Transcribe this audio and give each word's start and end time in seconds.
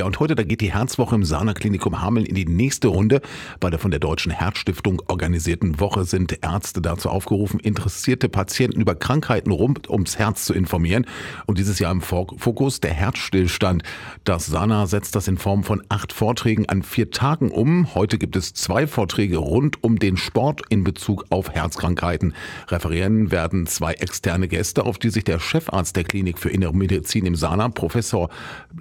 Ja, 0.00 0.06
und 0.06 0.18
heute, 0.18 0.34
da 0.34 0.44
geht 0.44 0.62
die 0.62 0.72
Herzwoche 0.72 1.14
im 1.14 1.24
Sana 1.24 1.52
Klinikum 1.52 2.00
Hameln 2.00 2.24
in 2.24 2.34
die 2.34 2.46
nächste 2.46 2.88
Runde. 2.88 3.20
Bei 3.60 3.68
der 3.68 3.78
von 3.78 3.90
der 3.90 4.00
Deutschen 4.00 4.32
Herzstiftung 4.32 5.02
organisierten 5.08 5.78
Woche 5.78 6.06
sind 6.06 6.38
Ärzte 6.42 6.80
dazu 6.80 7.10
aufgerufen, 7.10 7.60
interessierte 7.60 8.30
Patienten 8.30 8.80
über 8.80 8.94
Krankheiten 8.94 9.50
rund 9.50 9.90
ums 9.90 10.18
Herz 10.18 10.46
zu 10.46 10.54
informieren. 10.54 11.04
Und 11.44 11.58
dieses 11.58 11.78
Jahr 11.80 11.92
im 11.92 12.00
Fokus 12.00 12.80
der 12.80 12.94
Herzstillstand. 12.94 13.82
Das 14.24 14.46
Sana 14.46 14.86
setzt 14.86 15.16
das 15.16 15.28
in 15.28 15.36
Form 15.36 15.64
von 15.64 15.82
acht 15.90 16.14
Vorträgen 16.14 16.66
an 16.66 16.82
vier 16.82 17.10
Tagen 17.10 17.50
um. 17.50 17.94
Heute 17.94 18.16
gibt 18.16 18.36
es 18.36 18.54
zwei 18.54 18.86
Vorträge 18.86 19.36
rund 19.36 19.84
um 19.84 19.98
den 19.98 20.16
Sport 20.16 20.62
in 20.70 20.82
Bezug 20.82 21.26
auf 21.28 21.50
Herzkrankheiten. 21.50 22.32
Referieren 22.68 23.32
werden 23.32 23.66
zwei 23.66 23.92
externe 23.92 24.48
Gäste, 24.48 24.86
auf 24.86 24.96
die 24.96 25.10
sich 25.10 25.24
der 25.24 25.40
Chefarzt 25.40 25.94
der 25.94 26.04
Klinik 26.04 26.38
für 26.38 26.48
Innere 26.48 26.74
Medizin 26.74 27.26
im 27.26 27.36
Sana, 27.36 27.68
Professor 27.68 28.30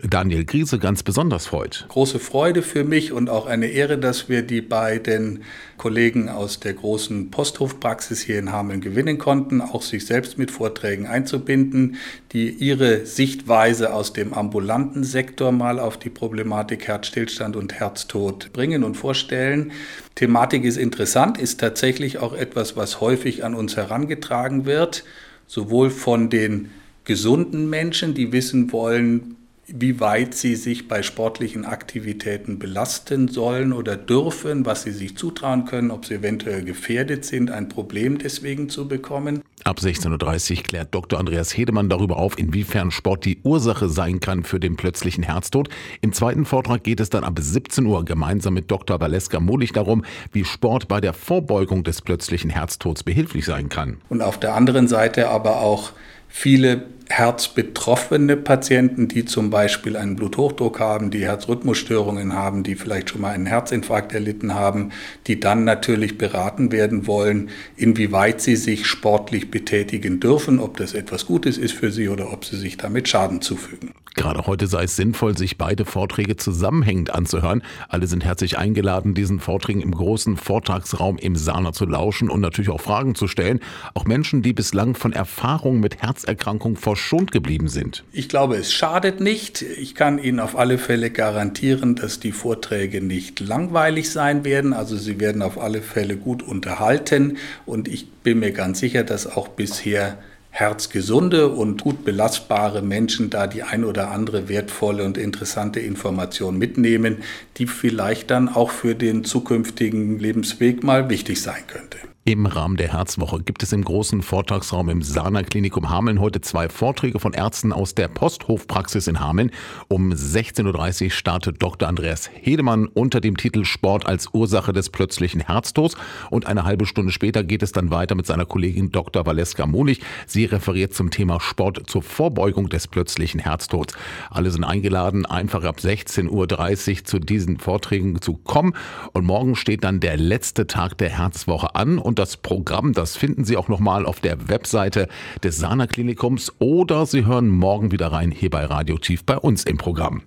Daniel 0.02 0.46
Griese, 0.46 0.80
ganz 0.80 1.04
besonders 1.10 1.48
freut. 1.48 1.86
Große 1.90 2.20
Freude 2.20 2.62
für 2.62 2.84
mich 2.84 3.12
und 3.12 3.32
auch 3.32 3.48
eine 3.48 3.66
Ehre, 3.66 3.98
dass 3.98 4.30
wir 4.30 4.44
die 4.44 4.62
beiden 4.62 5.44
Kollegen 5.76 6.30
aus 6.30 6.60
der 6.60 6.74
großen 6.74 7.32
Posthofpraxis 7.32 8.22
hier 8.22 8.38
in 8.38 8.52
Hameln 8.52 8.80
gewinnen 8.80 9.18
konnten, 9.18 9.60
auch 9.60 9.82
sich 9.82 10.06
selbst 10.06 10.38
mit 10.38 10.52
Vorträgen 10.52 11.08
einzubinden, 11.08 11.96
die 12.32 12.50
ihre 12.52 13.08
Sichtweise 13.08 13.92
aus 13.92 14.14
dem 14.14 14.36
ambulanten 14.36 15.04
Sektor 15.04 15.52
mal 15.52 15.80
auf 15.80 15.98
die 15.98 16.12
Problematik 16.12 16.88
Herzstillstand 16.88 17.56
und 17.56 17.74
Herztod 17.74 18.54
bringen 18.54 18.84
und 18.84 18.94
vorstellen. 18.94 19.72
Thematik 20.14 20.64
ist 20.64 20.78
interessant, 20.78 21.40
ist 21.40 21.60
tatsächlich 21.60 22.20
auch 22.20 22.34
etwas, 22.34 22.78
was 22.78 23.02
häufig 23.02 23.44
an 23.44 23.56
uns 23.56 23.76
herangetragen 23.76 24.68
wird, 24.68 25.06
sowohl 25.48 25.90
von 25.90 26.30
den 26.30 26.70
gesunden 27.04 27.68
Menschen, 27.68 28.14
die 28.14 28.32
wissen 28.32 28.72
wollen, 28.72 29.38
wie 29.74 30.00
weit 30.00 30.34
sie 30.34 30.56
sich 30.56 30.88
bei 30.88 31.04
sportlichen 31.04 31.66
Aktivitäten 31.66 32.60
belasten 32.60 33.28
sollen 33.28 33.74
oder 33.74 33.98
dürfen, 33.98 34.66
was 34.66 34.84
sie 34.84 34.92
sich 34.92 35.18
zutrauen 35.18 35.66
können, 35.66 35.92
ob 35.92 36.06
sie 36.06 36.16
eventuell 36.16 36.64
gefährdet 36.64 37.26
sind, 37.26 37.52
ein 37.52 37.70
Problem 37.70 38.18
deswegen 38.18 38.70
zu 38.70 38.88
bekommen. 38.88 39.42
Ab 39.66 39.80
16.30 39.80 40.58
Uhr 40.58 40.64
klärt 40.64 40.96
Dr. 40.96 41.20
Andreas 41.20 41.56
Hedemann 41.56 41.90
darüber 41.90 42.18
auf, 42.18 42.38
inwiefern 42.40 42.92
Sport 42.92 43.26
die 43.26 43.40
Ursache 43.44 43.90
sein 43.90 44.20
kann 44.20 44.44
für 44.44 44.60
den 44.60 44.78
plötzlichen 44.78 45.24
Herztod. 45.24 45.70
Im 46.02 46.14
zweiten 46.14 46.46
Vortrag 46.46 46.84
geht 46.84 47.00
es 47.00 47.10
dann 47.10 47.24
ab 47.24 47.38
17 47.40 47.86
Uhr 47.86 48.06
gemeinsam 48.06 48.54
mit 48.54 48.72
Dr. 48.72 49.00
Valeska 49.00 49.40
Molich 49.40 49.74
darum, 49.74 50.06
wie 50.32 50.46
Sport 50.46 50.88
bei 50.88 51.02
der 51.02 51.14
Vorbeugung 51.14 51.84
des 51.84 52.02
plötzlichen 52.02 52.50
Herztods 52.50 53.04
behilflich 53.04 53.46
sein 53.46 53.70
kann. 53.70 53.98
Und 54.08 54.22
auf 54.22 54.40
der 54.40 54.56
anderen 54.56 54.88
Seite 54.88 55.30
aber 55.30 55.62
auch 55.62 55.92
viele 56.30 56.84
herzbetroffene 57.10 58.38
Patienten, 58.38 59.08
die 59.08 59.26
zum 59.26 59.50
Beispiel 59.50 59.98
einen 59.98 60.16
Bluthochdruck 60.16 60.80
haben, 60.80 61.10
die 61.10 61.26
Herzrhythmusstörungen 61.26 62.34
haben, 62.34 62.64
die 62.64 62.76
vielleicht 62.76 63.10
schon 63.10 63.22
mal 63.22 63.34
einen 63.34 63.48
Herzinfarkt 63.48 64.14
erlitten 64.14 64.54
haben, 64.54 64.92
die 65.28 65.40
dann 65.40 65.64
natürlich 65.64 66.18
beraten 66.18 66.72
werden 66.72 67.08
wollen, 67.08 67.50
inwieweit 67.76 68.42
sie 68.42 68.56
sich 68.56 68.86
sportlich 68.86 69.50
betätigen 69.50 70.20
dürfen, 70.20 70.60
ob 70.60 70.78
das 70.78 70.94
etwas 70.94 71.26
Gutes 71.26 71.58
ist 71.58 71.74
für 71.74 71.92
sie 71.92 72.10
oder 72.10 72.32
ob 72.32 72.46
sie 72.46 72.58
sich 72.58 72.78
damit 72.78 73.10
Schaden 73.10 73.42
zufügen. 73.42 73.92
Gerade 74.16 74.46
heute 74.48 74.68
sei 74.68 74.84
es 74.84 74.96
sinnvoll, 74.96 75.38
sich 75.38 75.58
beide 75.58 75.86
Vorträge 75.86 76.36
zusammenhängend 76.36 77.14
anzuhören. 77.14 77.64
Alle 77.88 78.08
sind 78.08 78.26
herzlich 78.26 78.58
eingeladen, 78.58 79.14
diesen 79.14 79.40
Vorträgen 79.40 79.82
im 79.82 79.92
großen 79.92 80.38
Vortragsraum 80.38 81.18
im 81.18 81.36
Sana 81.36 81.74
zu 81.74 81.86
lauschen 81.86 82.30
und 82.30 82.42
natürlich 82.42 82.70
auch 82.70 82.82
Fragen 82.82 83.16
zu 83.16 83.28
stellen. 83.28 83.60
Auch 83.94 84.06
Menschen, 84.06 84.42
die 84.42 84.54
bislang 84.54 84.96
von 84.96 85.14
Erfahrungen 85.14 85.80
mit 85.80 86.02
Herzerkrankungen 86.02 86.78
verschont 86.78 87.32
geblieben 87.32 87.68
sind. 87.68 88.04
Ich 88.12 88.30
glaube, 88.30 88.56
es 88.56 88.74
schadet 88.74 89.20
nicht. 89.20 89.62
Ich 89.62 89.96
kann 89.96 90.20
Ihnen 90.20 90.40
auf 90.40 90.58
alle 90.58 90.78
Fälle 90.78 91.12
garantieren, 91.12 91.96
dass 91.96 92.20
die 92.20 92.32
Vorträge 92.32 93.02
nicht 93.02 93.40
langweilig 93.40 94.10
sein 94.10 94.44
werden. 94.44 94.74
Also 94.74 94.98
sie 94.98 95.20
werden 95.20 95.42
auf 95.42 95.60
alle 95.60 95.82
Fälle 95.82 96.18
gut 96.18 96.44
unterhalten. 96.44 97.38
Und 97.66 97.88
ich 97.88 98.10
bin 98.10 98.40
mir 98.40 98.52
ganz 98.52 98.80
sicher, 98.80 99.04
dass 99.04 99.28
auch 99.28 99.48
bisher 99.48 100.18
herzgesunde 100.50 101.50
und 101.50 101.84
gut 101.84 102.04
belastbare 102.04 102.82
Menschen 102.82 103.30
da 103.30 103.48
die 103.48 103.64
ein 103.64 103.84
oder 103.84 104.12
andere 104.12 104.50
wertvolle 104.50 105.04
und 105.04 105.18
interessante 105.18 105.80
Information 105.80 106.58
mitnehmen, 106.58 107.18
die 107.58 107.68
vielleicht 107.68 108.32
dann 108.32 108.50
auch 108.50 108.72
für 108.72 108.96
den 108.96 109.24
zukünftigen 109.24 110.20
Lebensweg 110.20 110.84
mal 110.84 111.10
wichtig 111.10 111.42
sein 111.42 111.64
könnte. 111.68 111.98
Im 112.30 112.46
Rahmen 112.46 112.78
der 112.78 112.94
Herzwoche 112.94 113.42
gibt 113.42 113.64
es 113.64 113.74
im 113.74 113.84
großen 113.84 114.22
Vortragsraum 114.22 114.90
im 114.90 115.02
Sana 115.02 115.42
Klinikum 115.42 115.90
Hameln 115.90 116.20
heute 116.20 116.42
zwei 116.42 116.70
Vorträge 116.70 117.18
von 117.18 117.34
Ärzten 117.34 117.74
aus 117.74 117.96
der 117.96 118.08
Posthofpraxis 118.08 119.08
in 119.08 119.20
Hameln. 119.20 119.50
Um 119.88 120.12
16.30 120.12 121.06
Uhr 121.06 121.10
startet 121.10 121.60
Dr. 121.60 121.90
Andreas 121.90 122.30
Hedemann 122.32 122.86
unter 122.86 123.20
dem 123.20 123.36
Titel 123.36 123.66
Sport 123.66 124.06
als 124.06 124.32
Ursache 124.32 124.74
des 124.74 124.92
plötzlichen 124.92 125.42
Herztods 125.42 125.96
und 126.30 126.46
eine 126.46 126.66
halbe 126.66 126.86
Stunde 126.86 127.12
später 127.12 127.44
geht 127.44 127.64
es 127.64 127.72
dann 127.72 127.90
weiter 127.90 128.14
mit 128.14 128.28
seiner 128.28 128.46
Kollegin 128.46 128.92
Dr. 128.92 129.26
Valeska 129.26 129.66
Molich. 129.66 130.00
Sie 130.28 130.46
referiert 130.46 130.94
zum 130.94 131.10
Thema 131.10 131.40
Sport 131.40 131.90
zur 131.90 132.04
Vorbeugung 132.04 132.70
des 132.70 132.88
plötzlichen 132.88 133.40
Herztods. 133.40 133.96
Alle 134.30 134.52
sind 134.52 134.66
eingeladen, 134.66 135.26
einfach 135.26 135.64
ab 135.64 135.78
16.30 135.80 136.30
Uhr 136.30 137.06
zu 137.06 137.18
diesen 137.18 137.58
Vorträgen 137.58 138.22
zu 138.22 138.34
kommen 138.36 138.76
und 139.14 139.26
morgen 139.26 139.56
steht 139.56 139.84
dann 139.84 140.00
der 140.00 140.16
letzte 140.16 140.68
Tag 140.68 140.96
der 141.00 141.10
Herzwoche 141.10 141.74
an 141.74 141.98
das 142.20 142.36
Programm, 142.36 142.92
das 142.92 143.16
finden 143.16 143.46
Sie 143.46 143.56
auch 143.56 143.70
nochmal 143.70 144.06
auf 144.06 144.20
der 144.20 144.50
Webseite 144.50 145.08
des 145.42 145.56
Sana 145.56 145.88
Klinikums 145.88 146.52
oder 146.60 147.06
Sie 147.06 147.26
hören 147.26 147.48
morgen 147.48 147.94
wieder 147.94 148.12
rein 148.12 148.30
hier 148.30 148.50
bei 148.50 148.66
Radio 148.66 148.98
Tief 148.98 149.24
bei 149.24 149.38
uns 149.38 149.64
im 149.64 149.78
Programm. 149.78 150.24